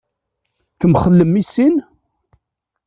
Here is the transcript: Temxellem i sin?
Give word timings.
Temxellem 0.79 1.33
i 1.41 1.43
sin? 1.53 1.75